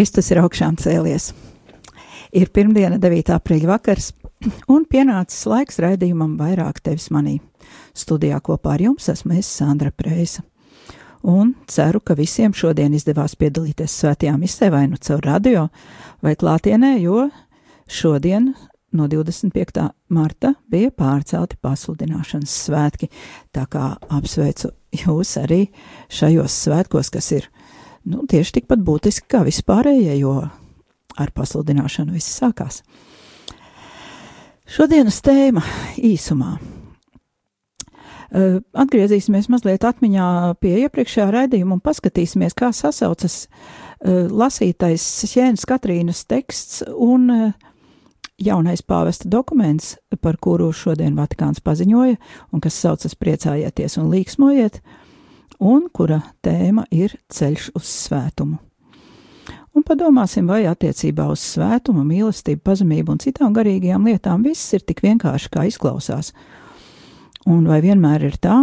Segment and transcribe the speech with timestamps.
[0.00, 1.26] Kristus ir augšām cēlies.
[2.32, 3.34] Ir pirmdiena, 9.
[3.34, 4.06] aprīļa vakars,
[4.72, 7.34] un pienācis laiks raidījumam vairāk tevis manī.
[7.92, 10.40] Studijā kopā ar jums esmu es Sandra Preisa.
[11.20, 15.66] Un ceru, ka visiem šodien izdevās piedalīties svētajā misē vai nu caur radio
[16.24, 17.28] vai klātienē, jo
[17.84, 18.54] šodien
[18.96, 19.84] no 25.
[20.08, 23.12] marta bija pārcelti pasludināšanas svētki.
[23.52, 24.72] Tā kā apsveicu
[25.04, 25.66] jūs arī
[26.08, 27.52] šajos svētkos, kas ir
[28.08, 30.34] nu, tieši tikpat būtiski kā vispārējie, jo
[31.20, 32.82] ar pasludināšanu viss sākās.
[34.70, 35.64] Šodienas tēma
[35.98, 36.58] īsumā.
[38.30, 40.26] Uh, Atgriezīsimies mazliet atmiņā
[40.62, 45.02] pie iepriekšējā raidījuma un paskatīsimies, kā sasaucas uh, lasītais
[45.34, 47.50] Jēnas Katrīnas teksts un uh,
[48.40, 52.16] jaunais pāvesta dokuments, par kuru šodien Vatikāns paziņoja,
[52.54, 54.80] un kas saucas Priecājieties un līksmojiet,
[55.60, 58.58] un kura tēma ir ceļš uz svētumu.
[59.70, 65.04] Un padomāsim, vai attiecībā uz svētumu, mīlestību, pazemību un citām garīgajām lietām viss ir tik
[65.04, 66.32] vienkārši, kā izklausās.
[67.46, 68.58] Un vai vienmēr ir tā,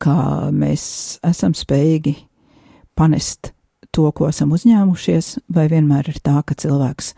[0.00, 0.14] ka
[0.54, 0.84] mēs
[1.26, 2.14] esam spējīgi
[2.98, 3.52] panest
[3.92, 7.12] to, ko esam uzņēmušies, vai vienmēr ir tā, ka cilvēks,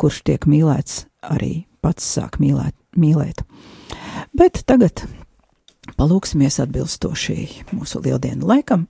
[0.00, 2.74] kurš tiek mīlēts, arī pats sāk mīlēt.
[2.98, 3.42] mīlēt.
[4.34, 5.06] Bet tagad
[5.98, 7.38] palūksimies atbilstoši
[7.72, 8.86] mūsu lieldienu laikam,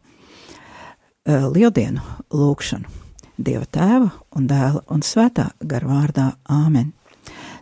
[1.27, 2.01] eh, lieldienu
[2.31, 6.93] lūkšanu Dieva tēva un dēla un svētā gara vārdā Āmen.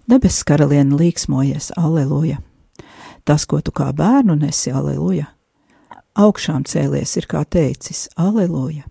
[0.05, 2.43] Debes karaliene līksmojies, aleluja!
[3.25, 5.31] Tas, ko tu kā bērnu nesi, aleluja!
[6.19, 8.85] Augšām cēlies ir kā teicis, aleluja!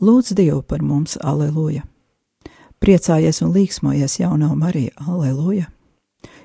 [0.00, 1.82] Lūdz Dievu par mums, aleluja!
[2.80, 5.66] Priecājies un līksmojies jaunā Marija, aleluja!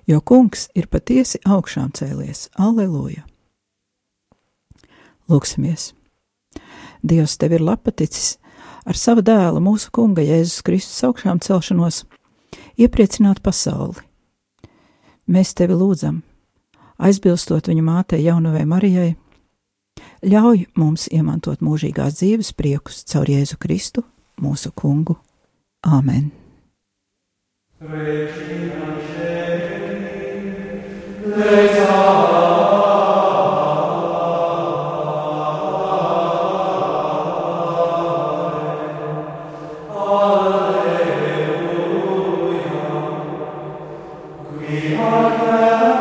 [0.07, 3.23] Jo kungs ir patiesi augšām cēlies, aleluja!
[5.25, 5.93] Lūksimies!
[7.01, 8.35] Dievs tev ir lapaticis
[8.85, 12.03] ar savu dēlu, mūsu kunga Jēzus Kristus augšām celšanos,
[12.77, 14.05] iepriecināt pasauli.
[15.25, 16.21] Mēs tevi lūdzam,
[17.01, 19.11] aizbilstot viņa mātei Jaunavai Marijai,
[20.21, 24.05] ļauj mums iemantot mūžīgās dzīves priekus caur Jēzu Kristu,
[24.37, 25.17] mūsu kungu.
[25.85, 26.29] Āmen!
[31.35, 31.95] Alleluia.
[44.57, 45.94] Qui ad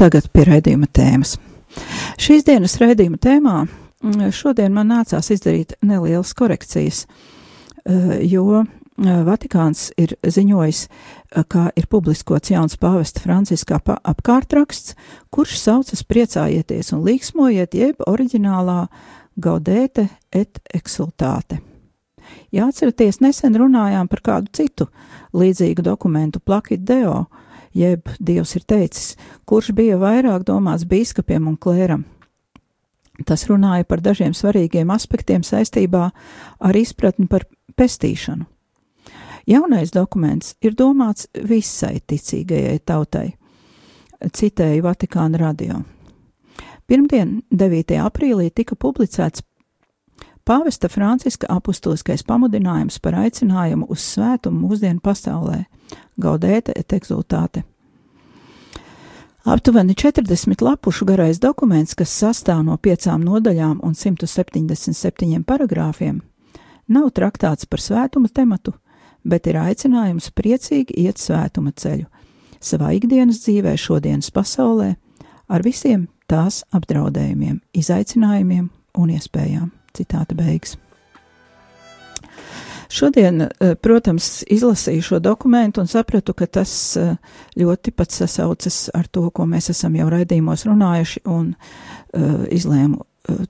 [0.00, 1.34] tagad pie raidījuma tēmas.
[2.20, 7.02] Šīs dienas raidījuma tēmā mm, šodien man nācās izdarīt nelielas korekcijas,
[7.84, 8.64] eh, jo eh,
[9.26, 14.96] Vatikāns ir ziņojis, eh, ka ir publiskots jauns pāvesta Franciskā apkārtraksts,
[15.28, 18.86] kurš saucas priecājieties un līksmojiet, jeb oriģinālā
[19.36, 21.60] gaudēte et exultāte.
[22.54, 24.88] Jāatceraties, nesen runājām par kādu citu
[25.36, 27.26] līdzīgu dokumentu Plakit Deo,
[27.74, 32.04] jeb Dievs ir teicis, kurš bija vairāk domāts bīskapiem un klēram.
[33.26, 36.08] Tas runāja par dažiem svarīgiem aspektiem saistībā
[36.60, 37.44] ar izpratni par
[37.76, 38.46] pestīšanu.
[39.50, 43.30] Jaunais dokuments ir domāts visai ticīgajai tautai,
[44.20, 45.80] citēju Vatikāna radio.
[46.90, 47.96] Pirmdien, 9.
[48.02, 49.44] aprīlī, tika publicēts
[50.44, 55.64] Pāvesta Franciska apustuliskais pamudinājums par aicinājumu uz svētumu mūsdienu pasaulē-
[56.24, 57.62] gaudēta et exultāte.
[59.44, 66.20] Aptuveni 40 lapušu garais dokuments, kas sastāv no piecām nodaļām un 177 paragrāfiem,
[66.88, 68.74] nav traktāts par svētuma tematu,
[69.24, 72.06] bet ir aicinājums priecīgi iet svētuma ceļu,
[72.60, 74.96] savā ikdienas dzīvē, šodienas pasaulē,
[75.48, 79.79] ar visiem tās apdraudējumiem, izaicinājumiem un iespējām.
[79.96, 80.76] Citāta beigas.
[82.90, 87.14] Šodien, eh, protams, izlasīju šo dokumentu un sapratu, ka tas eh,
[87.56, 93.04] ļoti pats sasaucas ar to, ko mēs esam jau raidījumos runājuši, un uh, izlēmu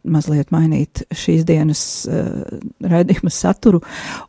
[0.05, 3.81] mazliet mainīt šīs dienas uh, raidījuma saturu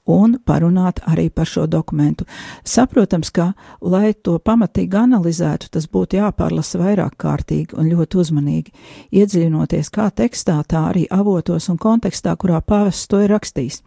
[0.09, 2.25] un parunāt arī par šo dokumentu.
[2.67, 3.51] Saprotams, ka,
[3.81, 8.75] lai to pamatīgi analizētu, tas būtu jāpārlasa vairāk kārtīgi un ļoti uzmanīgi,
[9.11, 13.81] iedziļinoties kā tekstā, tā arī avotos un kontekstā, kurā pāvests to ir rakstījis.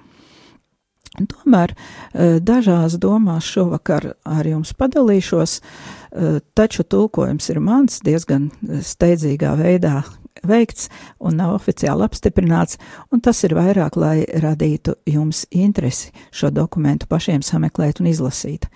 [1.15, 8.51] Tomēr uh, dažās domās šovakar ar jums padalīšos, uh, taču tulkojums ir mans diezgan
[8.83, 10.01] steidzīgā veidā
[10.43, 10.89] veikts
[11.23, 12.79] un nav oficiāli apstiprināts,
[13.13, 18.67] un tas ir vairāk, lai radītu jums interesi šo dokumentu pašiem sameklēt un izlasīt.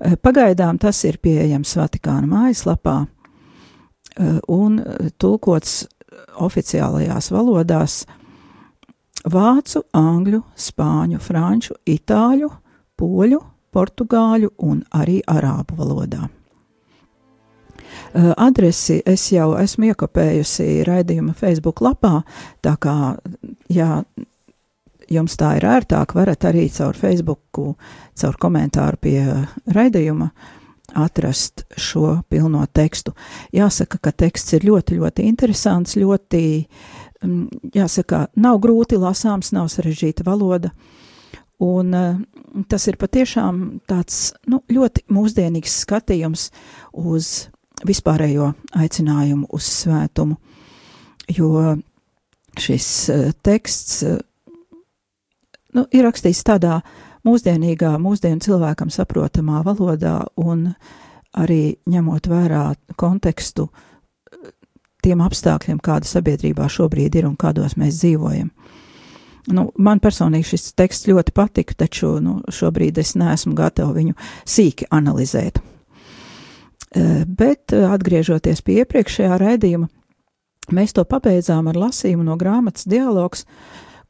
[0.00, 4.80] Eh, pagaidām tas ir pieejams Vatikāna mājaslapā eh, un
[5.18, 5.84] tulkots
[6.40, 8.02] oficiālajās valodās
[9.30, 12.50] vācu, angļu, spāņu, franču, itāļu,
[12.98, 16.28] poļu, portugāļu un arī arābu valodā.
[18.14, 22.20] Eh, adresi es jau esmu iekopējusi raidījuma Facebook lapā,
[22.64, 22.96] tā kā,
[23.70, 24.02] jā,
[25.10, 27.74] jums tā ir ērtāk, varat arī caur Facebooku,
[28.18, 29.20] caur komentāru pie
[29.70, 30.30] raidījuma
[30.98, 33.14] atrast šo pilno tekstu.
[33.54, 36.42] Jāsaka, ka teksts ir ļoti, ļoti interesants, ļoti,
[37.22, 40.72] mm, jāsaka, nav grūti lasāms, nav sarežģīta valoda.
[41.60, 42.16] Un uh,
[42.68, 46.48] tas ir patiešām tāds nu, ļoti mūsdienīgs skatījums
[46.96, 47.50] uz
[47.86, 50.36] vispārējo aicinājumu uz svētumu,
[51.36, 51.76] jo
[52.60, 54.18] šis uh, teksts uh,
[55.76, 56.80] nu, ir rakstīts tādā
[57.26, 60.70] mūsdienīgā, mūsdienu cilvēkam saprotamā valodā un
[61.38, 62.64] arī ņemot vērā
[63.00, 63.86] kontekstu uh,
[65.04, 68.50] tiem apstākļiem, kāda sabiedrībā šobrīd ir un kādos mēs dzīvojam.
[69.50, 74.14] Nu, man personīgi šis teksts ļoti patika, taču nu, šobrīd es neesmu gatava viņu
[74.44, 75.62] sīki analizēt.
[76.90, 79.86] Bet atgriežoties pie iepriekšējā raidījuma,
[80.74, 83.44] mēs to pabeidzām ar lasījumu no grāmatas dialogs,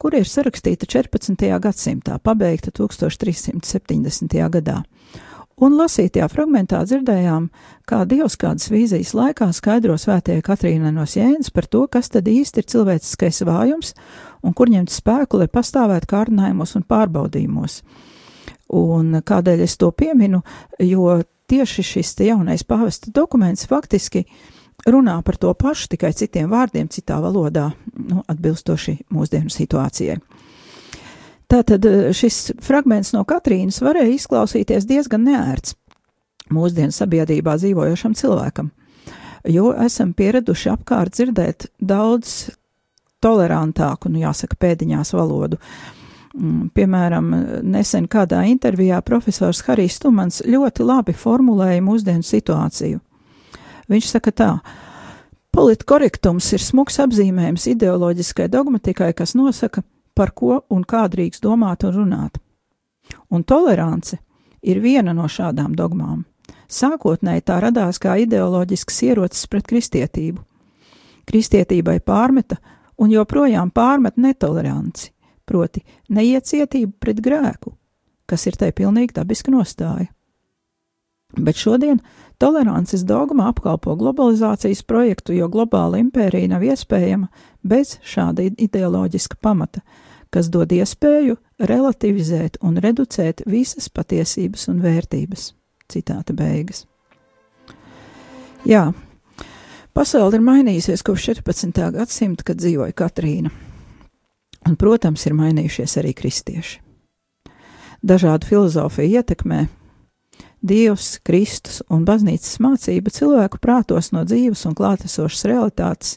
[0.01, 1.45] kur ir sarakstīta 14.
[1.61, 4.41] gadsimtā, pabeigta 1370.
[4.57, 4.81] gadā.
[5.61, 7.51] Un lasītajā fragmentā dzirdējām,
[7.85, 12.63] kā Dievs kādas vīzijas laikā skaidro svētajai Katrīnai no Sienas par to, kas tad īsti
[12.63, 13.93] ir cilvēciskais vājums
[14.41, 17.83] un kur ņemt spēku, lai pastāvētu kārdinājumos un pārbaudījumos.
[18.73, 20.41] Un kādēļ es to pieminu,
[20.81, 21.19] jo
[21.51, 24.25] tieši šis jaunais pāvesta dokuments faktiski
[24.87, 30.21] runā par to pašu, tikai citiem vārdiem, citā valodā, nu, atbilstoši mūsdienu situācijai.
[31.51, 35.75] Tātad eh, šis fragments no Katrīnas varēja izklausīties diezgan neērts
[36.51, 38.71] mūsdienu sabiedrībā dzīvojošam cilvēkam,
[39.51, 42.51] jo esam pieraduši apkārt dzirdēt daudz
[43.21, 46.00] tolerantāku, nu jāsaka, pēdiņās valodu, uh,
[46.75, 47.31] piemēram,
[47.67, 53.01] nesen kādā intervijā profesors Harijs Tumans ļoti labi formulēja mūsdienu situāciju.
[53.91, 54.51] Viņš saka tā,
[55.55, 59.83] politkorektums ir smuks apzīmējums ideoloģiskai dogmatikai, kas nosaka,
[60.15, 62.39] par ko un kā drīkst domāt un runāt.
[63.31, 64.19] Un tolerance
[64.63, 66.25] ir viena no šādām dogmām.
[66.71, 70.45] Sākotnēji tā radās kā ideoloģisks ierocis pret kristietību.
[71.27, 72.61] Kristietībai pārmeta
[73.01, 75.11] un joprojām pārmet netoleranci,
[75.51, 75.83] proti
[76.15, 77.75] neiecietību pret grēku,
[78.31, 80.09] kas ir tai pilnīgi dabiska nostāja.
[81.39, 82.01] Bet šodien
[82.43, 87.29] tolerances dogma apkalpo globalizācijas projektu, jo globāla impērija nav iespējama
[87.63, 89.83] bez šāda ideoloģiska pamata,
[90.31, 91.37] kas dod iespēju
[91.71, 95.53] relativizēt un reducēt visas patiesības un vērtības.
[95.91, 96.85] Citāta beigas.
[98.67, 98.91] Jā,
[99.97, 101.91] pasaule ir mainījusies kopš 14.
[101.97, 103.51] gadsimta, kad dzīvoja Katrīna.
[104.71, 106.79] Un, protams, ir mainījušies arī kristieši.
[108.07, 109.65] Dažādu filozofiju ietekmē
[110.63, 116.15] Dievs, Kristus un baznīcas mācība cilvēku prātos no dzīves un klātesošas realitātes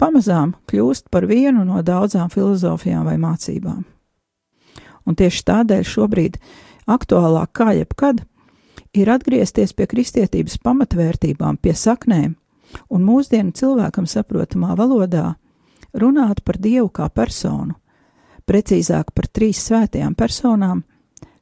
[0.00, 3.84] pamazām kļūst par vienu no daudzām filozofijām vai mācībām.
[5.06, 6.40] Un tieši tādēļ šobrīd
[6.90, 8.24] aktuālāk kā jebkad
[8.92, 12.34] ir atgriezties pie kristietības pamatvērtībām, pie saknēm
[12.90, 15.30] un mūsdienu cilvēkam saprotamā valodā
[15.94, 17.74] runāt par Dievu kā personu,
[18.46, 20.84] precīzāk par trīs svētajām personām,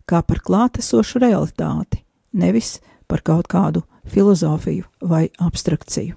[0.09, 2.03] kā par klātesošu realitāti,
[2.33, 2.79] nevis
[3.09, 6.17] par kaut kādu filozofiju vai abstrakciju.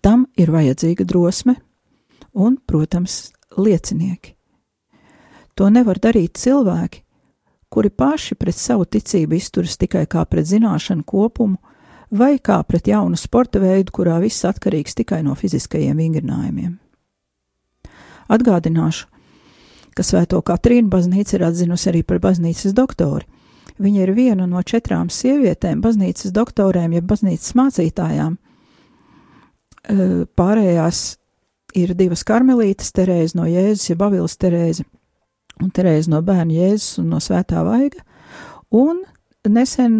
[0.00, 1.56] Tam ir vajadzīga drosme
[2.32, 4.36] un, protams, liecinieki.
[5.58, 7.02] To nevar darīt cilvēki,
[7.70, 11.58] kuri paši pret savu ticību izturas tikai kā pret zināšanu kopumu
[12.10, 16.78] vai kā pret jaunu sporta veidu, kurā viss atkarīgs tikai no fiziskajiem vingrinājumiem.
[18.30, 19.06] Atgādināšu,
[19.94, 23.26] ka Svēto Katrīnu baznīca ir atzinusi arī par baznīcas doktori–
[23.80, 28.36] Viņa ir viena no četrām sievietēm, baznīcas doktorēm, jeb baznīcas mācītājām.
[30.36, 31.00] Pārējās
[31.80, 34.84] ir divas karmelītes, Terēza no Jēzus, jeb Bavils Terēza,
[35.64, 38.04] un Terēza no bērna Jēzus un no Svētā Vaiga.
[38.76, 39.00] Un
[39.48, 39.96] nesen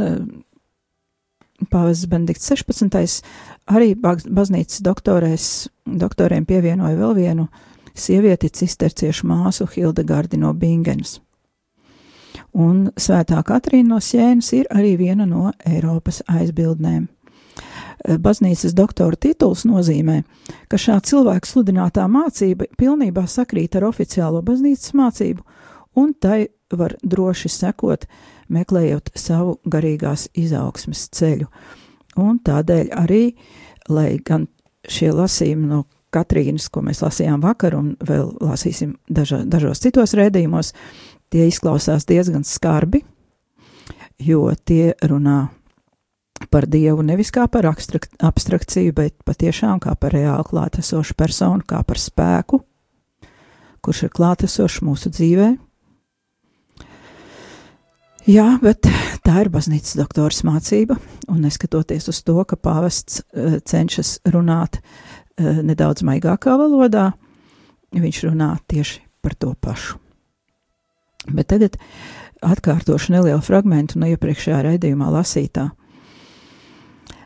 [1.68, 3.22] Pāvests Benedikts 16.
[3.68, 7.48] arī baznīcas doktorēs, doktoriem pievienoja vēl vienu
[7.94, 11.18] sievieti, cisterciešu māsu Hildegardi no Bingenas.
[12.56, 17.06] Un Svētā Katrīna no Sienas ir arī viena no Eiropas aizbildnēm.
[18.00, 20.22] Eh, baznīcas doktora tituls nozīmē,
[20.68, 25.44] ka šā cilvēka sludinātā mācība pilnībā sakrīt ar oficiālo baznīcas mācību,
[26.00, 28.06] un tai var droši sekot,
[28.52, 31.48] meklējot savu garīgās izaugsmes ceļu.
[32.20, 33.24] Un tādēļ arī,
[33.88, 34.48] lai gan
[34.88, 40.72] šie lasījumi no Katrīnas, ko mēs lasījām vakar, un vēl lasīsim daža, dažos citos rēdījumos,
[41.30, 43.04] Tie izklausās diezgan skarbi,
[44.18, 45.44] jo tie runā
[46.50, 52.02] par Dievu nevis kā par abstrakciju, bet patiešām kā par reāli klātesošu personu, kā par
[52.02, 52.58] spēku,
[53.78, 55.52] kurš ir klātesošs mūsu dzīvē.
[58.30, 58.86] Jā, bet
[59.26, 60.94] tā ir baznīcas doktora mācība,
[61.32, 67.08] un neskatoties uz to, ka pāvests uh, cenšas runāt uh, nedaudz maigākā valodā,
[67.96, 69.98] viņš runā tieši par to pašu.
[71.26, 71.80] Bet tagad
[72.44, 75.66] atkārtošu nelielu fragment no iepriekšējā raidījumā lasītā.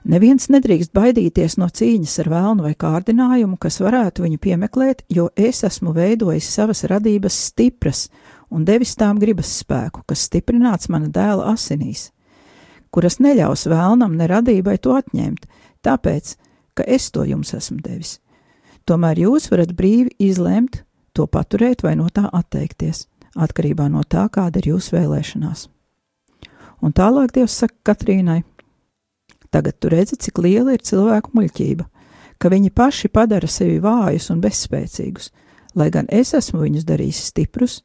[0.09, 5.61] Neviens nedrīkst baidīties no cīņas ar vēlnu vai kārdinājumu, kas varētu viņu piemeklēt, jo es
[5.69, 8.07] esmu veidojis savas radības stipras
[8.55, 12.11] un devis tām gribas spēku, kas stiprināts mana dēla asinīs,
[12.95, 15.49] kuras neļaus vēlnam ne radībai to atņemt,
[15.83, 16.37] tāpēc,
[16.79, 18.19] ka es to jums esmu devis.
[18.87, 20.83] Tomēr jūs varat brīvi izlemt
[21.17, 25.69] to paturēt vai no tā atteikties atkarībā no tā, kāda ir jūsu vēlēšanās.
[26.85, 28.43] Un tālāk Dievs saka Katrīnai:
[29.51, 31.87] Tagad tu redzi, cik liela ir cilvēku muļķība,
[32.39, 35.31] ka viņi paši padara sevi vājus un bezspēcīgus,
[35.75, 37.81] lai gan es esmu viņus darījis stiprus,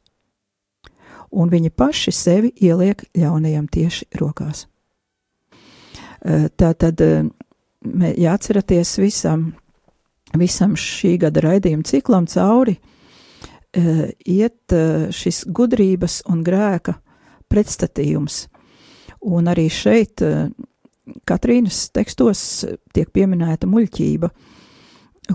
[1.30, 4.66] un viņi paši sevi ieliek ļaunajam tieši rokās.
[6.20, 7.00] Tā tad
[7.80, 9.52] jāatceraties visam,
[10.36, 12.76] visam šī gada raidījuma ciklam cauri,
[13.70, 14.72] Eh, iet
[15.14, 16.96] šis gudrības un grēka
[17.50, 18.48] pretstatījums.
[19.22, 20.22] Un arī šeit
[21.26, 22.40] Katrīnas tekstos
[22.94, 24.30] tiek pieminēta muļķība,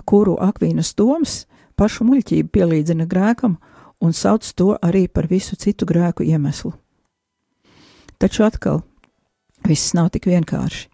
[0.04, 1.46] kuru Akvīnas doms
[1.80, 3.56] pašu muļķību pielīdzina grēkam
[4.00, 6.72] un sauc to arī par visu citu grēku iemeslu.
[8.18, 8.82] Taču atkal,
[9.66, 10.88] viss nav tik vienkārši.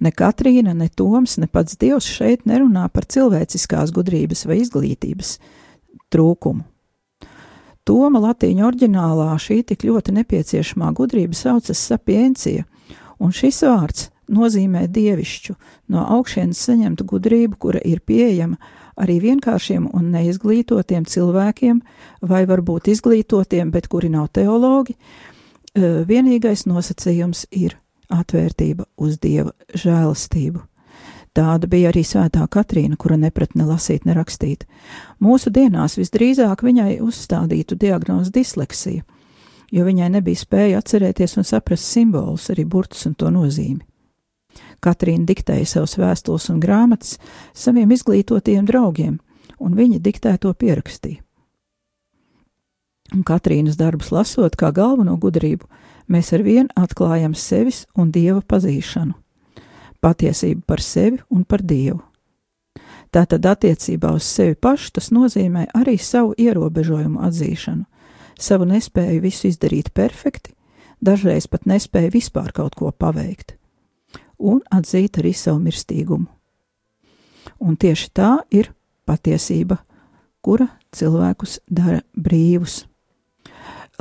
[0.00, 5.36] Ne Katrīna, ne Toms, ne pats Dievs šeit nerunā par cilvēciskās gudrības vai izglītības
[6.12, 6.64] trūkumu.
[7.86, 12.64] Toma latīņu oriģinālā šī tik ļoti nepieciešamā gudrība saucas sapiencija,
[13.22, 15.54] un šis vārds nozīmē dievišķu,
[15.94, 18.58] no augšienes saņemtu gudrību, kura ir pieejama
[18.96, 21.80] arī vienkāršiem un neizglītotiem cilvēkiem,
[22.22, 24.96] vai varbūt izglītotiem, bet kuri nav teologi.
[25.76, 27.76] Vienīgais nosacījums ir
[28.12, 30.62] atvērtība uz dieva žēlastību.
[31.36, 34.64] Tāda bija arī svētā Katrīna, kura nepratne lasīt, nerakstīt.
[35.20, 39.04] Mūsu dienās visdrīzāk viņai uzstādītu diagnozi disleksija,
[39.68, 43.84] jo viņai nebija spēja atcerēties un saprast simbolus, arī burtus un to nozīmi.
[44.84, 47.16] Katrīna diktēja savus vēstules un grāmatas
[47.54, 49.18] saviem izglītotiem draugiem,
[49.58, 51.22] un viņa diktēto pierakstīja.
[53.14, 55.68] Un Katrīnas darbus lasot kā galveno gudrību,
[56.10, 59.14] mēs ar vienu atklājam sevis un dieva pazīšanu,
[60.02, 62.02] patiesību par sevi un par dievu.
[63.14, 67.86] Tātad attiecībā uz sevi pašu tas nozīmē arī savu ierobežojumu atzīšanu,
[68.38, 70.52] savu nespēju visu izdarīt perfekti,
[71.00, 73.54] dažreiz pat nespēju vispār kaut ko paveikt,
[74.38, 76.26] un atzīt arī savu mirstīgumu.
[77.62, 78.72] Un tieši tā ir
[79.06, 79.78] patiesība,
[80.44, 82.84] kura cilvēkus dara brīvus.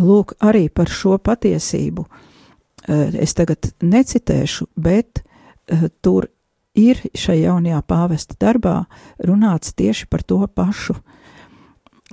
[0.01, 6.27] Lūk, arī par šo patiesību eh, es tagad necitēšu, bet eh, tur
[6.75, 8.75] ir šajā jaunajā pāvesta darbā
[9.23, 10.97] runāts tieši par to pašu,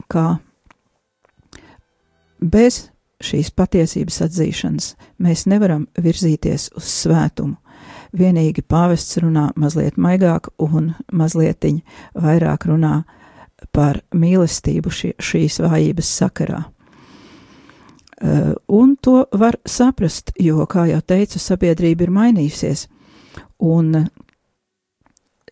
[0.07, 0.39] kā
[2.39, 2.87] bez
[3.23, 7.57] šīs patiesības atzīšanas mēs nevaram virzīties uz svētumu.
[8.13, 11.65] Vienīgi pāvests runā mazliet maigāk un mazliet
[12.15, 13.03] vairāk runā
[13.73, 16.63] par mīlestību šī, šīs vājības sakarā.
[18.23, 22.85] Uh, un to var saprast, jo, kā jau teicu, sabiedrība ir mainījusies,
[23.59, 24.05] un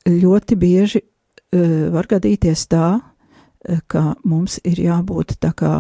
[0.07, 5.73] ļoti bieži uh, var gadīties tā, uh, ka mums ir jābūt tā kā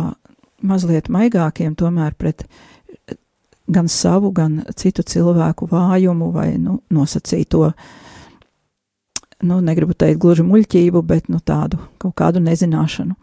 [0.66, 2.42] mazliet maigākiem tomēr pret
[3.70, 7.70] gan savu, gan citu cilvēku vājumu vai nu, nosacīto,
[9.46, 13.16] nu, negribu teikt gluži muļķību, bet nu, tādu kaut kādu nezināšanu.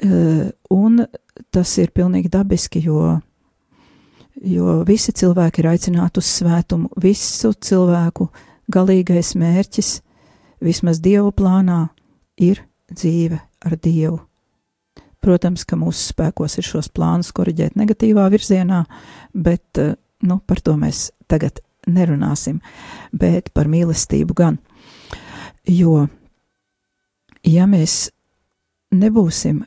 [0.00, 1.02] Uh, un
[1.52, 3.18] tas ir pilnīgi dabiski, jo,
[4.40, 8.30] jo visi cilvēki ir aicināti uz svētumu, visu cilvēku
[8.72, 9.92] galīgais mērķis,
[10.64, 11.82] vismaz Dievu plānā,
[12.40, 14.29] ir dzīve ar Dievu.
[15.20, 18.84] Protams, ka mūsu spēkos ir šos plānus koriģēt negatīvā virzienā,
[19.34, 22.60] bet eh, nu, par to mēs tagad nerunāsim,
[23.12, 24.58] bet par mīlestību gan.
[25.68, 26.06] Jo,
[27.44, 28.08] ja mēs
[28.96, 29.62] nebūsim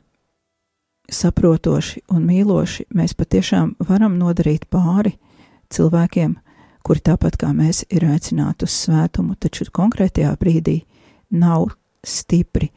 [1.10, 5.14] saprotoši un mīloši, mēs patiešām varam nodarīt pāri
[5.74, 6.34] cilvēkiem,
[6.84, 10.80] kuri tāpat kā mēs ir aicināti uz svētumu, taču konkrētajā brīdī
[11.34, 11.70] nav
[12.04, 12.70] stipri.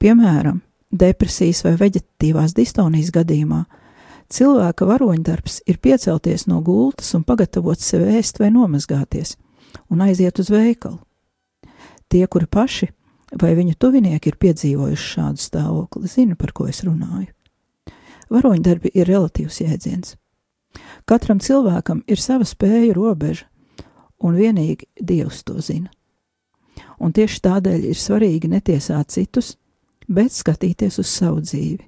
[0.00, 3.64] Piemēram, depresijas vai veģetīvās distonijas gadījumā
[4.30, 9.36] cilvēka varoņdarbs ir piecelties no gultas un pagatavot sev ēst vai nomazgāties
[9.90, 10.98] un aiziet uz veikalu.
[12.10, 12.90] Tie, kuri paši
[13.40, 17.30] vai viņu tuvinieki ir piedzīvojuši šādu stāvokli, zina, par ko es runāju.
[18.30, 20.16] Varoņdarbi ir relatīvs jēdziens.
[21.06, 23.46] Katram cilvēkam ir sava spēja robeža,
[24.22, 25.90] un vienīgi Dievs to zina.
[27.00, 29.54] Un tieši tādēļ ir svarīgi netiesāt citus,
[30.10, 31.86] bet skatīties uz savu dzīvi.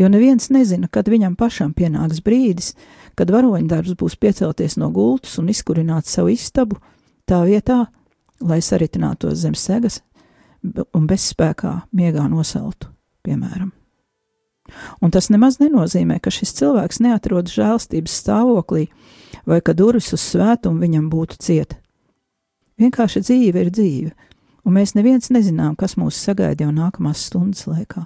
[0.00, 2.72] Jo neviens nezina, kad viņam pašam pienāks brīdis,
[3.18, 6.78] kad varoņdarbs būs piecelties no gultas un izkurināt savu istabu
[7.28, 7.84] tā vietā,
[8.40, 10.00] lai saritinātos zem segas
[10.62, 12.88] un bezspēkā miegā nosaltu,
[13.26, 13.74] piemēram.
[15.02, 18.88] Un tas nemaz nenozīmē, ka šis cilvēks neatrodas žēlstības stāvoklī
[19.48, 21.78] vai ka durvis uz svētumu viņam būtu cieta.
[22.78, 24.12] Vienkārši dzīve ir dzīve,
[24.68, 28.04] un mēs neviens nezinām, kas mūs sagaida jau nākamās stundas laikā.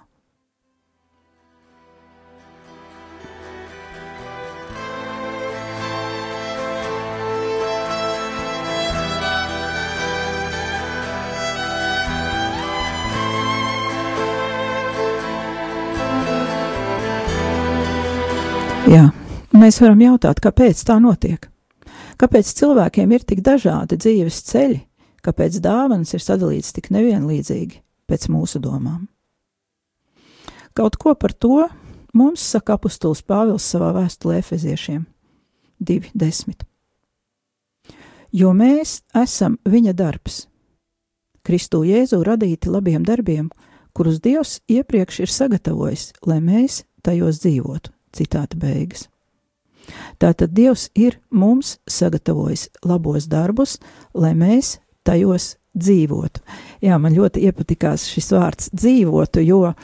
[18.92, 19.07] Jā,
[19.57, 21.46] mēs varam jautāt, kāpēc tā notiek?
[22.20, 24.81] Kāpēc cilvēkiem ir tik dažādi dzīves ceļi,
[25.25, 27.81] kāpēc dāvanas ir sadalītas tik nevienlīdzīgi
[28.11, 29.07] pēc mūsu domām?
[30.73, 31.67] Kaut ko par to
[32.17, 35.05] mums saka apustulis Pāvils savā vēstulē Efeziešiem
[35.85, 36.65] 2.10.
[38.33, 40.47] Jo mēs esam viņa darbs,
[41.43, 43.51] Kristu Jēzu radīti labiem darbiem,
[43.93, 47.91] kurus Dievs iepriekš ir sagatavojis, lai mēs tajos dzīvotu.
[48.13, 49.09] Citāta beigas.
[50.21, 53.79] Tātad Dievs ir mums sagatavojis labos darbus,
[54.15, 56.43] lai mēs tajos dzīvotu.
[56.85, 59.75] Jā, man ļoti iepatikās šis vārds dzīvotu, jo e,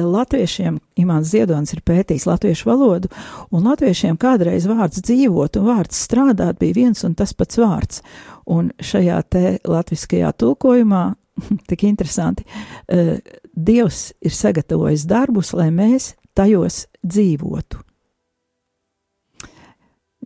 [0.00, 3.10] latviešiem Imants Ziedonis ir pētījis latviešu valodu,
[3.52, 8.02] un latviešiem kādreiz vārds dzīvot un vārds strādāt bija viens un tas pats vārds.
[8.48, 11.04] Un šajā te latviskajā tulkojumā,
[11.70, 12.48] tik interesanti,
[12.88, 13.20] e,
[13.52, 17.82] Dievs ir sagatavojis darbus, lai mēs tajos dzīvotu.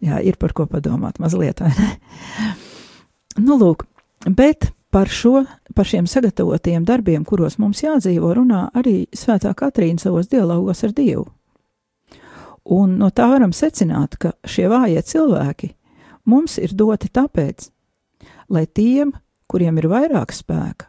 [0.04, 1.88] Jā, ir par ko padomāt mazliet, vai ne?
[3.40, 3.82] Nu, lūk,
[4.26, 10.30] bet par šo, par šiem sagatavotajiem darbiem, kuros mums jādzīvo, runā arī Svētā Katrīna savos
[10.32, 11.26] dialogos ar Dievu.
[12.72, 15.70] Un no tā varam secināt, ka šie vājie cilvēki
[16.26, 17.68] mums ir doti tāpēc,
[18.50, 19.12] lai tiem,
[19.46, 20.88] kuriem ir vairāk spēka,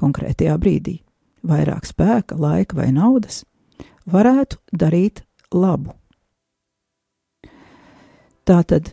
[0.00, 0.98] konkrētajā brīdī,
[1.46, 3.44] vairāk spēka, laika vai naudas,
[4.10, 5.94] varētu darīt labu.
[8.44, 8.92] Tātad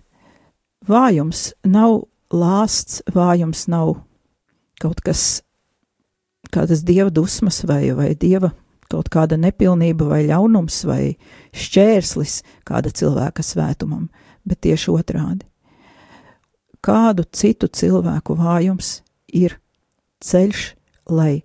[0.87, 3.95] vājums nav lāsts, vājums nav
[4.81, 5.43] kaut kas,
[6.51, 8.51] kādas dieva dusmas vai, vai dieva
[8.91, 11.03] kaut kāda nepilnība vai ļaunums vai
[11.55, 14.09] šķērslis kāda cilvēka svētumam,
[14.43, 15.45] bet tieši otrādi.
[16.81, 19.59] Kādu citu cilvēku vājums ir
[20.25, 20.63] ceļš,
[21.13, 21.43] lai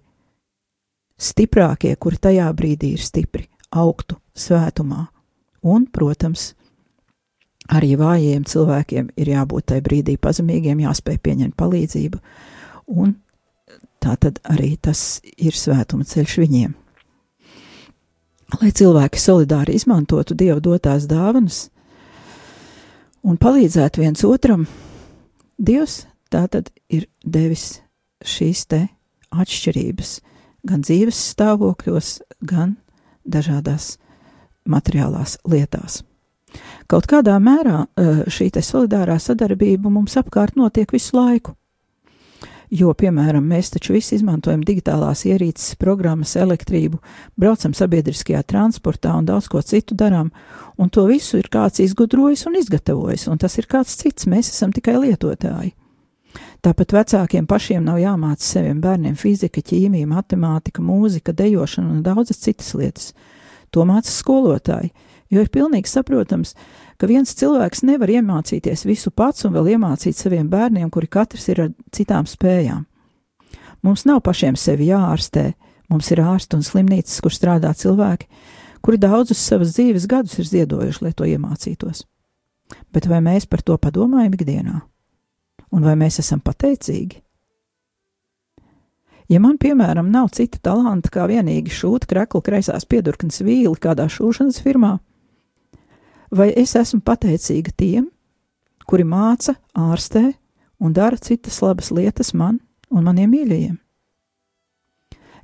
[1.20, 5.07] stiprākie, kuri tajā brīdī ir stipri, augtu svētumā.
[5.66, 6.55] Un, protams,
[7.72, 12.22] arī vājiem cilvēkiem ir jābūt tajā brīdī pazemīgiem, jāspēj pieņemt palīdzību,
[12.94, 13.14] un
[14.02, 16.74] tā tad arī tas ir svētuma ceļš viņiem
[18.61, 21.66] lai cilvēki solidāri izmantotu Dieva dotās dāvanas
[23.26, 24.66] un palīdzētu viens otram,
[25.59, 27.81] Dievs tātad ir devis
[28.26, 28.83] šīs te
[29.35, 30.18] atšķirības
[30.66, 32.11] gan dzīves stāvokļos,
[32.42, 32.76] gan
[33.24, 33.96] dažādās
[34.66, 36.02] materiālās lietās.
[36.87, 41.57] Kaut kādā mērā eh, šī solidārā sadarbība mums apkārt notiek visu laiku
[42.70, 46.99] jo, piemēram, mēs taču visi izmantojam digitālās ierīces, programmas, elektrību,
[47.38, 50.33] braucam sabiedriskajā transportā un daudz ko citu darām,
[50.79, 54.75] un to visu ir kāds izgudrojis un izgatavojis, un tas ir kāds cits, mēs esam
[54.75, 55.75] tikai lietotāji.
[56.64, 62.72] Tāpat vecākiem pašiem nav jāmāca saviem bērniem fizika, ķīmija, matemātika, mūzika, dejošana un daudzas citas
[62.77, 63.12] lietas.
[63.72, 64.90] To māca skolotāji,
[65.30, 66.54] jo ir pilnīgi saprotams,
[66.98, 71.62] ka viens cilvēks nevar iemācīties visu pats un vēl iemācīt saviem bērniem, kuri katrs ir
[71.66, 72.84] ar citām spējām.
[73.86, 75.52] Mums nav pašiem sevi jāārstē,
[75.92, 78.26] mums ir ārsti un slimnīcas, kur strādā cilvēki,
[78.82, 82.06] kuri daudzus savas dzīves gadus ir ziedojuši, lai to iemācītos.
[82.94, 84.80] Bet vai mēs par to padomājam ikdienā?
[85.74, 87.20] Un vai mēs esam pateicīgi?
[89.26, 94.60] Ja man, piemēram, nav cita talanta kā vienīgi šūt krekla kreisās piedurknes vīli kādā šūšanas
[94.62, 94.96] firmā,
[96.37, 98.11] vai es esmu pateicīga tiem,
[98.87, 100.29] kuri māca, ārstē
[100.81, 103.77] un dara citas labas lietas man un maniem mīļajiem.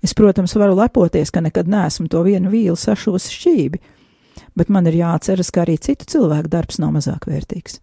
[0.03, 3.79] Es, protams, varu lepoties, ka nekad neesmu to vienu vīlu sašos šķībi,
[4.59, 7.79] bet man ir jāatceras, ka arī citu cilvēku darbs nav mazāk vērtīgs.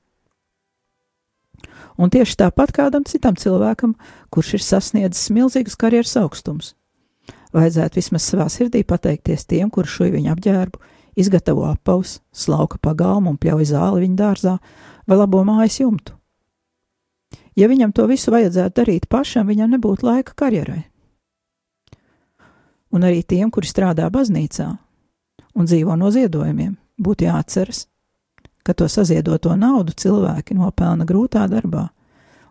[2.00, 3.96] Un tieši tāpat kādam citam cilvēkam,
[4.32, 6.74] kurš ir sasniedzis milzīgus karjeras augstumus,
[7.56, 10.80] vajadzētu vismaz savā sirdī pateikties tiem, kurš šo viņu apģērbu,
[11.20, 14.56] izgatavo apaus, slauka pagalmu un pļauj zāli viņa dārzā
[15.08, 16.16] vai labo mājas jumtu.
[17.60, 20.86] Ja viņam to visu vajadzētu darīt pašam, viņam nebūtu laika karjerai.
[22.96, 24.72] Un arī tiem, kuri strādā baznīcā
[25.60, 27.86] un dzīvo no ziedojumiem, būtu jāatceras,
[28.64, 31.90] ka to saziedoto naudu cilvēki nopelna grūtā darbā,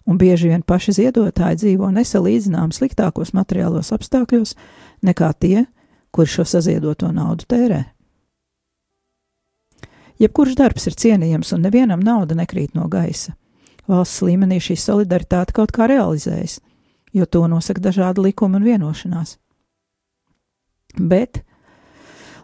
[0.09, 4.55] un bieži vien paši ziedotāji dzīvo nesalīdzinām sliktākos materiālos apstākļos
[5.05, 5.67] nekā tie,
[6.13, 7.85] kuri šo saziedoto naudu tērē.
[10.19, 13.37] Jebkurš darbs ir cienījams, un nevienam nauda nekrīt no gaisa.
[13.89, 16.59] Valsts līmenī šī solidaritāte kaut kā realizējas,
[17.15, 19.37] jo to nosaka dažādi likumi un vienošanās.
[20.99, 21.45] Bet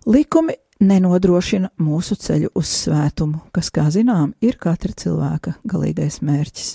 [0.06, 6.70] likumi nenodrošina mūsu ceļu uz svētumu, kas, kā zinām, ir katra cilvēka galīgais mērķis.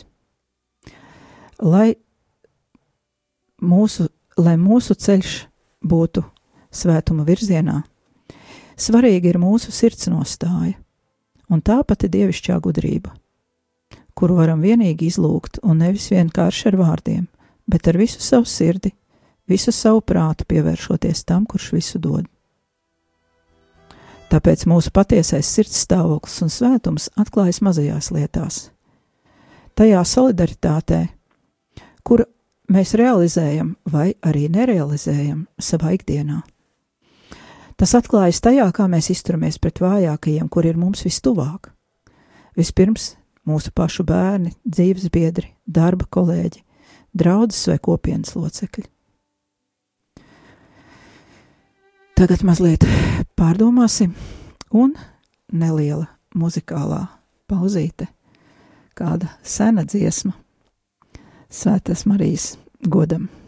[1.63, 1.93] Lai
[3.63, 4.09] mūsu,
[4.39, 5.37] lai mūsu ceļš
[5.87, 6.25] būtu
[6.75, 7.79] svētuma virzienā,
[8.79, 10.75] svarīga ir mūsu sirds nostāja
[11.49, 13.13] un tā pati dievišķā gudrība,
[14.13, 17.27] kuru varam vienīgi izlūgt un nevis vienkārši ar vārdiem,
[17.69, 18.93] bet ar visu savu sirdi,
[19.49, 22.27] visu savu prātu pievēršoties tam, kurš visu dod.
[24.29, 28.59] Tāpēc mūsu patiesais sirds stāvoklis un svētums atklājas mazajās lietās.
[29.73, 31.07] Tajā solidaritātē,
[32.05, 32.27] kur
[32.69, 36.43] mēs realizējam vai arī nerealizējam savā ikdienā.
[37.79, 41.71] Tas atklājas tajā, kā mēs izturamies pret vājākajiem, kur ir mums vistuvāk.
[42.59, 43.13] Vispirms
[43.47, 46.59] mūsu pašu bērni, dzīves biedri, darba kolēģi,
[47.15, 48.83] draugs vai kopienas locekļi.
[52.19, 52.83] Tagad mazliet
[53.39, 54.11] pārdomāsim,
[54.75, 54.91] un
[55.55, 57.05] neliela muzikālā
[57.47, 58.09] pauzīte,
[58.91, 60.35] kāda sena dziesma,
[61.49, 63.38] Svētās Marijas godam.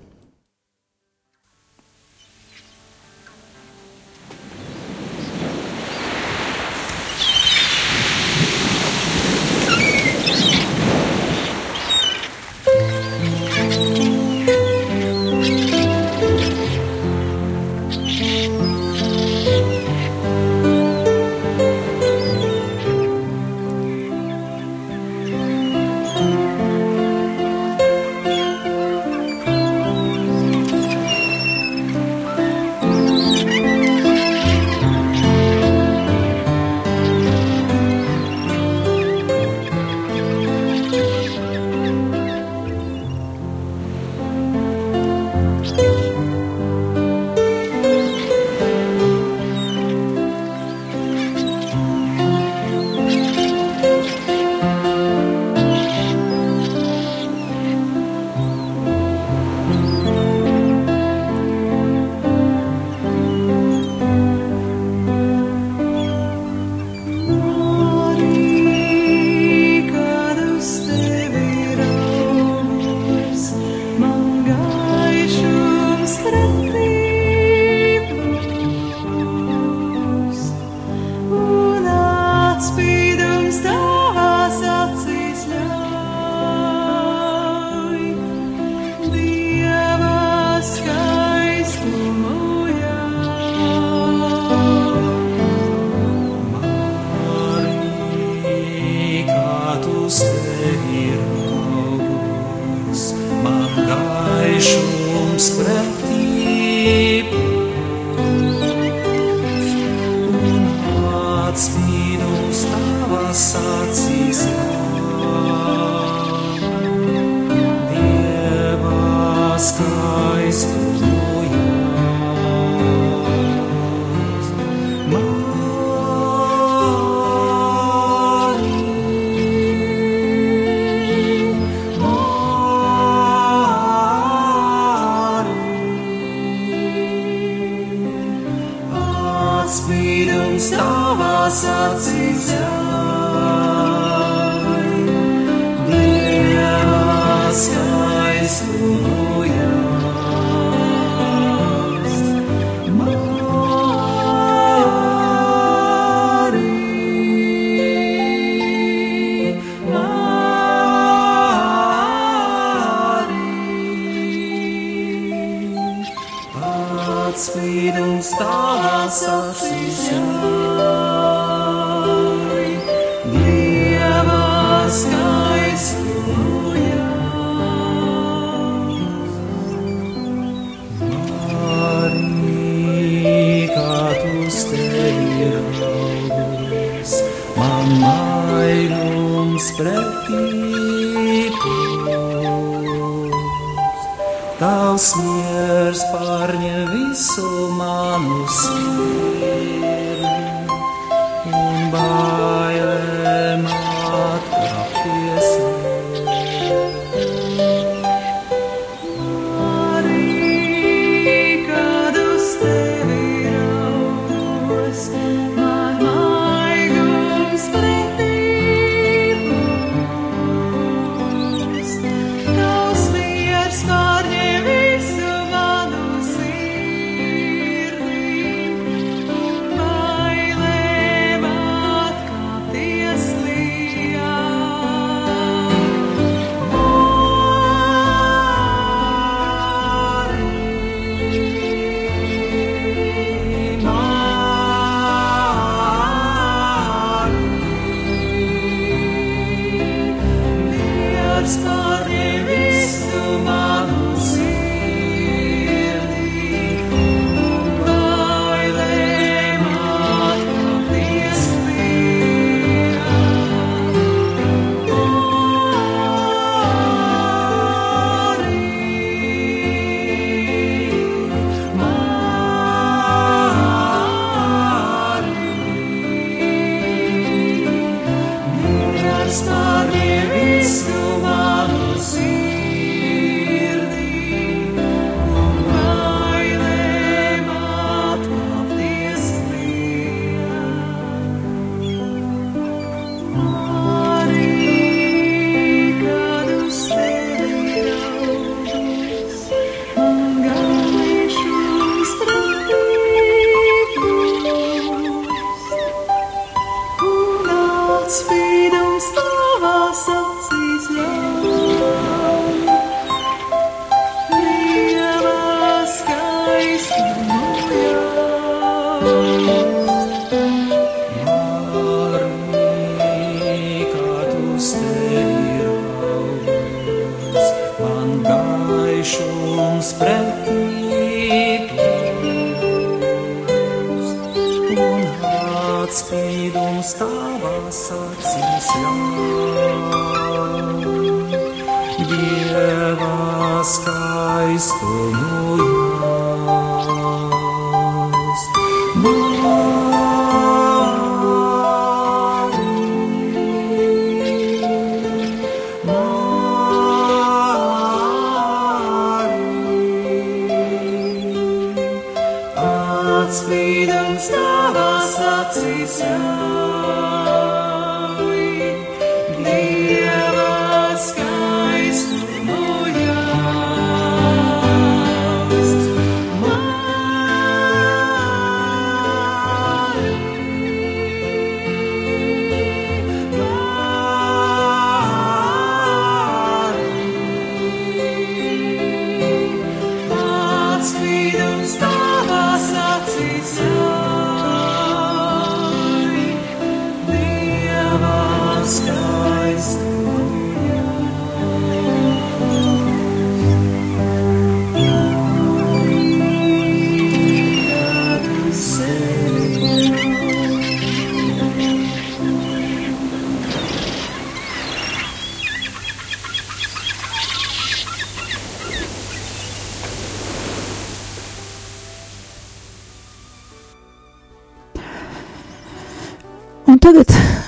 [363.31, 367.20] Atspīdams tavās acīs ļauj.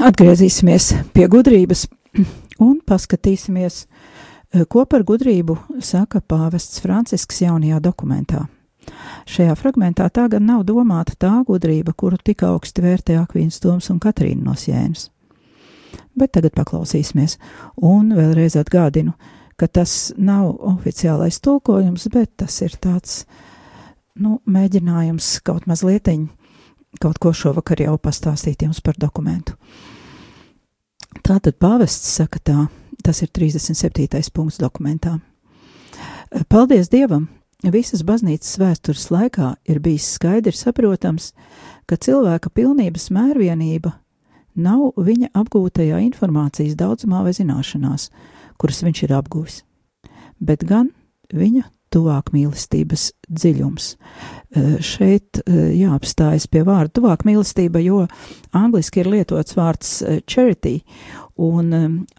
[0.03, 1.85] Atgriezīsimies pie gudrības
[2.63, 8.47] un paskatīsimies, eh, ko par gudrību saka pāvests Francisks jaunajā dokumentā.
[9.25, 13.99] Šajā fragmentā tā gan nav domāta tā gudrība, kuru tik augsti vērtē Akvīns Toms un
[13.99, 15.09] Katrīna no Sienas.
[16.15, 17.37] Bet tagad paklausīsimies,
[17.77, 19.13] un vēlreiz atgādinu,
[19.55, 23.23] ka tas nav oficiālais tulkojums, bet tas ir tāds,
[24.19, 26.27] nu, mēģinājums kaut mazlietiņ,
[26.99, 29.55] kaut ko šovakar jau pastāstīt jums par dokumentu.
[31.21, 32.65] Tātad pāvests saka tā,
[33.03, 34.31] tas ir 37.
[34.33, 35.19] punkts dokumentā.
[36.49, 37.29] Paldies Dievam!
[37.63, 41.29] Visas baznīcas vēstures laikā ir bijis skaidri saprotams,
[41.87, 43.93] ka cilvēka pilnības mērvienība
[44.55, 48.09] nav viņa apgūtajā informācijas daudzumā vai zināšanās,
[48.59, 49.61] kuras viņš ir apguvis,
[50.43, 50.91] bet gan
[51.31, 51.63] viņa
[51.93, 53.93] tuvāk mīlestības dziļums.
[54.53, 58.03] Eh, šeit eh, jāapstājas pie vārda tuvāk mīlestība, jo
[58.53, 60.83] angliski ir lietots vārds eh, charity,
[61.41, 61.71] un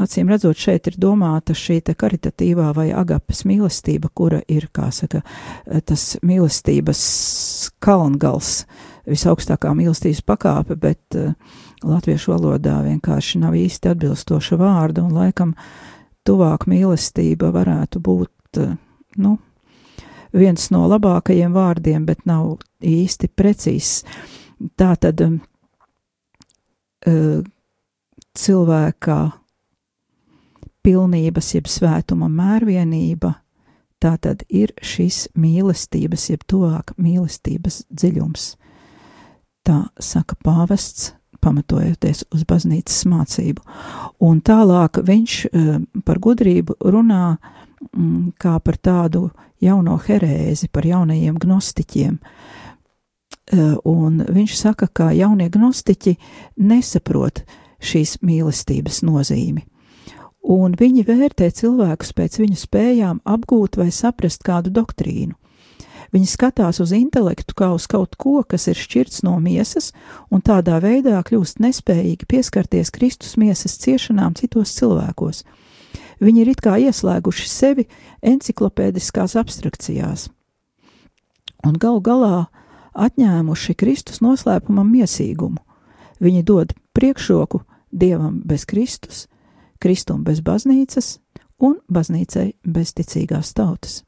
[0.02, 5.20] acīm redzot šeit ir domāta šī te karitatīvā vai agapes mīlestība, kura ir, kā saka,
[5.86, 7.04] tas mīlestības
[7.78, 8.64] kalngals,
[9.06, 11.14] visaugstākā mīlestības pakāpe, bet
[11.86, 15.54] latviešu valodā vienkārši nav īsti atbilstoša vārda, un laikam
[16.26, 18.64] tuvāk mīlestība varētu būt,
[19.22, 19.38] nu,
[20.34, 24.02] viens no labākajiem vārdiem, bet nav īsti precīzs.
[24.78, 25.38] Tā tad uh,
[28.34, 29.20] cilvēkā
[30.84, 33.34] pilnības, jeb svētuma mērvienība,
[34.02, 38.54] tā tad ir šis mīlestības, jeb tuvāk mīlestības dziļums.
[39.64, 43.62] Tā saka pāvests, pamatojoties uz baznīcas mācību.
[44.24, 47.63] Un tālāk viņš uh, par gudrību runā mm,
[48.40, 49.28] kā par tādu
[49.62, 52.18] jauno herēzi, par jaunajiem gnostiķiem.
[53.52, 56.16] Uh, un viņš saka, ka jaunie gnostiķi
[56.64, 57.42] nesaprot
[57.84, 59.66] šīs mīlestības nozīmi.
[60.44, 65.36] Un viņi vērtē cilvēkus pēc viņu spējām apgūt vai saprast kādu doktrīnu.
[66.14, 69.90] Viņi skatās uz intelektu kā uz kaut ko, kas ir šķirts no miesas,
[70.30, 75.42] un tādā veidā kļūst nespējīgi pieskarties Kristus miesas ciešanām citos cilvēkos.
[76.24, 77.84] Viņi ir it kā ieslēguši sevi
[78.24, 80.28] enciklopēdiskās abstrakcijās,
[81.66, 82.46] un gal galā
[82.94, 85.60] atņēmuši Kristus noslēpumam miesīgumu.
[86.22, 87.64] Viņi dod priekšroku
[87.94, 89.26] Dievam bez Kristus,
[89.82, 91.18] Kristum bez baznīcas
[91.62, 94.02] un baznīcai bez ticīgās tautas.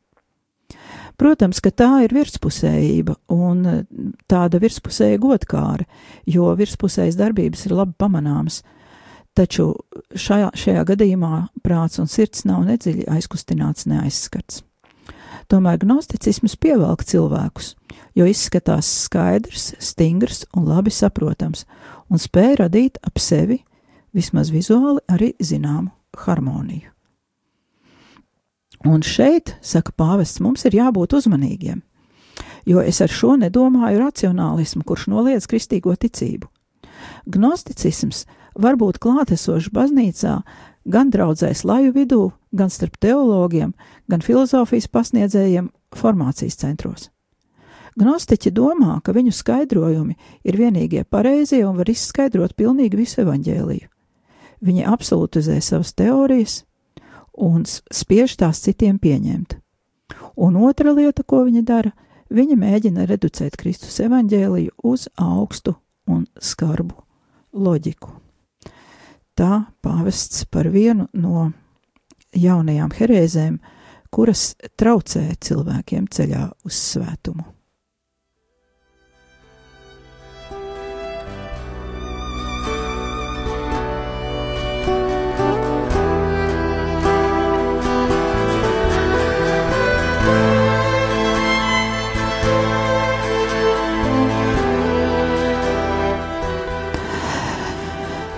[1.17, 3.77] Protams, ka tā ir virspusējība un e,
[4.29, 5.87] tāda virspusēja godkāra,
[6.29, 8.61] jo virspusējas darbības ir labi pamanāmas,
[9.37, 9.69] taču
[10.17, 14.63] šajā, šajā gadījumā prāts un sirds nav nedziļi aizkustināts, neaizskarts.
[15.47, 17.75] Tomēr gnosticisms pievelk cilvēkus,
[18.19, 21.63] jo izskatās skaidrs, stingrs un labi saprotams,
[22.11, 23.61] un spēj radīt ap sevi,
[24.17, 26.91] vismaz vizuāli, arī zināmu harmoniju.
[28.87, 31.81] Un šeit, saka pāvests, mums ir jābūt uzmanīgiem,
[32.67, 36.51] jo es ar šo nedomāju racionālismu, kurš noliedz kristīgo ticību.
[37.31, 38.25] Gnosticisms
[38.57, 40.41] var būt klātesošs baznīcā
[40.87, 42.23] gan draudzēs laju vidū,
[42.55, 43.75] gan starp teologiem,
[44.09, 47.11] gan filozofijas pasniedzējiem formācijas centros.
[47.97, 53.89] Gnostiķi domā, ka viņu skaidrojumi ir vienīgie pareizie un var izskaidrot pilnīgi visu evaņģēliju.
[54.67, 56.59] Viņi absolutizē savas teorijas,
[57.33, 59.57] un spiež tās citiem pieņemt.
[60.37, 61.95] Un otra lieta, ko viņa dara,
[62.29, 65.77] viņa mēģina reducēt Kristus evaņģēliju uz augstu
[66.09, 67.01] un skarbu
[67.57, 68.26] loģiku.
[69.37, 71.51] Tā pāvests par vienu no
[72.37, 73.59] jaunajām herēzēm,
[74.09, 77.56] kuras traucē cilvēkiem ceļā uz svētumu.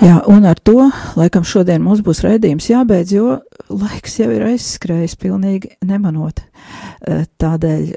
[0.08, 0.86] Jā, un ar to
[1.18, 3.34] laikam šodien mums būs raidījums jābeidz, jo
[3.68, 6.40] laiks jau ir aizskrējis pilnīgi nemanot.
[7.04, 7.90] Eh, tādēļ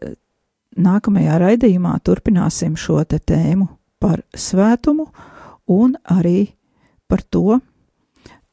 [0.76, 3.70] nākamajā raidījumā turpināsim šo te tēmu
[4.04, 5.08] par svētumu
[5.72, 6.50] un arī
[7.08, 7.62] par to,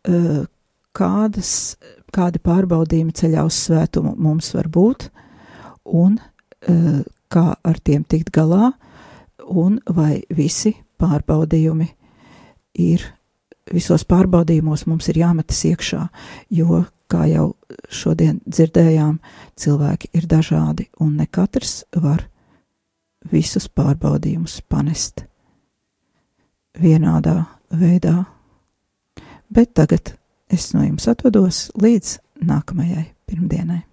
[0.06, 0.46] eh,
[0.94, 1.52] kādas,
[2.14, 5.11] kādi pārbaudījumi ceļā uz svētumu mums var būt
[5.84, 6.18] un
[7.30, 8.72] kā ar tiem tikt galā
[9.48, 11.88] un vai visi pārbaudījumi
[12.74, 13.18] ir
[13.75, 16.07] visos pārbaudījumos mums ir jāmetas iekšā,
[16.55, 17.53] jo, kā jau
[17.93, 19.19] šodien dzirdējām,
[19.59, 22.27] cilvēki ir dažādi un ne katrs var
[23.33, 25.25] visus pārbaudījumus panest
[26.79, 27.43] vienādā
[27.75, 28.23] veidā.
[29.49, 30.14] Bet tagad
[30.53, 33.88] es no jums atvados līdz nākamajai pirmdienai.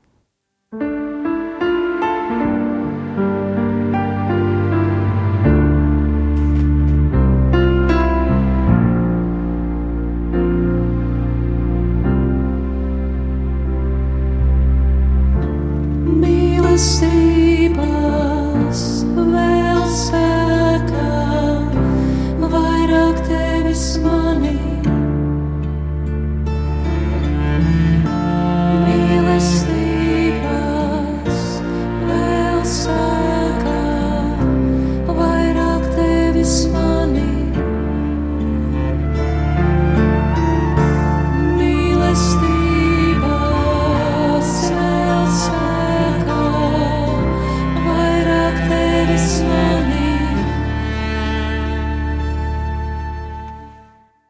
[16.78, 17.15] stay